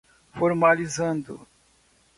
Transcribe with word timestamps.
formalizando 0.35 1.41